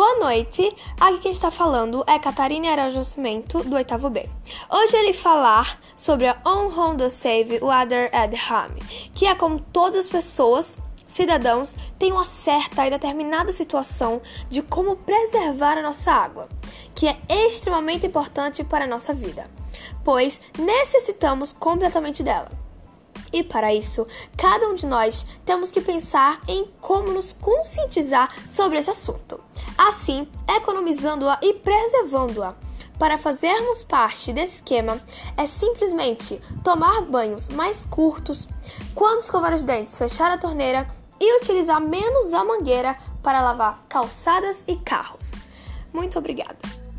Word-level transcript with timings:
Boa 0.00 0.18
noite, 0.18 0.74
aqui 0.98 1.18
quem 1.18 1.30
está 1.30 1.50
falando 1.50 2.02
é 2.06 2.18
Catarina 2.18 2.70
Araújo 2.70 3.04
Cimento, 3.04 3.62
do 3.62 3.76
8 3.76 3.98
B. 4.08 4.26
Hoje 4.72 4.96
irei 4.96 5.12
falar 5.12 5.78
sobre 5.94 6.26
a 6.26 6.40
On 6.46 6.68
Honda 6.68 7.10
Save 7.10 7.58
Water 7.60 8.08
at 8.10 8.32
Home, 8.50 8.80
que 9.14 9.26
é 9.26 9.34
como 9.34 9.60
todas 9.60 10.06
as 10.06 10.08
pessoas, 10.08 10.78
cidadãos, 11.06 11.76
têm 11.98 12.12
uma 12.12 12.24
certa 12.24 12.86
e 12.86 12.90
determinada 12.90 13.52
situação 13.52 14.22
de 14.48 14.62
como 14.62 14.96
preservar 14.96 15.76
a 15.76 15.82
nossa 15.82 16.10
água, 16.10 16.48
que 16.94 17.06
é 17.06 17.18
extremamente 17.28 18.06
importante 18.06 18.64
para 18.64 18.86
a 18.86 18.88
nossa 18.88 19.12
vida, 19.12 19.50
pois 20.02 20.40
necessitamos 20.58 21.52
completamente 21.52 22.22
dela. 22.22 22.59
E 23.32 23.42
para 23.42 23.72
isso, 23.72 24.06
cada 24.36 24.68
um 24.68 24.74
de 24.74 24.86
nós 24.86 25.24
temos 25.44 25.70
que 25.70 25.80
pensar 25.80 26.40
em 26.48 26.64
como 26.80 27.12
nos 27.12 27.32
conscientizar 27.32 28.28
sobre 28.48 28.78
esse 28.78 28.90
assunto. 28.90 29.40
Assim, 29.78 30.26
economizando-a 30.48 31.38
e 31.42 31.54
preservando-a. 31.54 32.54
Para 32.98 33.16
fazermos 33.16 33.82
parte 33.82 34.30
desse 34.30 34.56
esquema, 34.56 35.00
é 35.36 35.46
simplesmente 35.46 36.38
tomar 36.62 37.00
banhos 37.02 37.48
mais 37.48 37.84
curtos, 37.84 38.46
quando 38.94 39.20
escovar 39.20 39.54
os 39.54 39.62
dentes, 39.62 39.96
fechar 39.96 40.30
a 40.30 40.36
torneira 40.36 40.86
e 41.18 41.38
utilizar 41.38 41.80
menos 41.80 42.34
a 42.34 42.44
mangueira 42.44 42.96
para 43.22 43.40
lavar 43.40 43.84
calçadas 43.88 44.64
e 44.66 44.76
carros. 44.76 45.32
Muito 45.92 46.18
obrigada! 46.18 46.89